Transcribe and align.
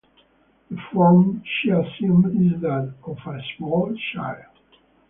The 0.71 0.81
form 0.91 1.43
she 1.45 1.69
assumes 1.69 2.33
is 2.55 2.59
that 2.61 2.91
of 3.05 3.17
a 3.27 3.39
small 3.55 3.95
child. 4.15 4.45